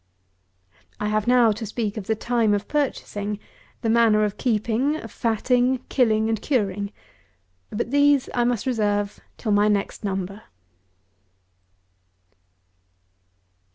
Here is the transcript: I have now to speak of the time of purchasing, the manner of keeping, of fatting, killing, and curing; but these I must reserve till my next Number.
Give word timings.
I 0.99 1.09
have 1.09 1.27
now 1.27 1.51
to 1.51 1.63
speak 1.63 1.95
of 1.95 2.07
the 2.07 2.15
time 2.15 2.55
of 2.55 2.67
purchasing, 2.67 3.37
the 3.83 3.89
manner 3.91 4.23
of 4.23 4.35
keeping, 4.35 4.95
of 4.95 5.11
fatting, 5.11 5.77
killing, 5.89 6.27
and 6.27 6.41
curing; 6.41 6.91
but 7.69 7.91
these 7.91 8.27
I 8.33 8.43
must 8.45 8.65
reserve 8.65 9.19
till 9.37 9.51
my 9.51 9.67
next 9.67 10.03
Number. 10.03 10.41